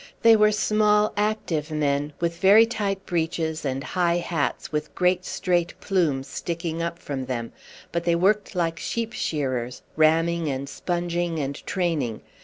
They 0.23 0.35
were 0.35 0.51
small 0.51 1.13
active 1.15 1.69
men, 1.69 2.13
with 2.19 2.39
very 2.39 2.65
tight 2.65 3.05
breeches 3.05 3.63
and 3.63 3.83
high 3.83 4.17
hats 4.17 4.71
with 4.71 4.95
great 4.95 5.25
straight 5.25 5.79
plumes 5.79 6.27
sticking 6.27 6.81
up 6.81 6.97
from 6.97 7.25
them; 7.27 7.53
but 7.91 8.03
they 8.03 8.15
worked 8.15 8.55
like 8.55 8.79
sheep 8.79 9.13
shearers, 9.13 9.83
ramming 9.95 10.47
and 10.47 10.67
sponging 10.67 11.37
and 11.37 11.53
training. 11.67 12.21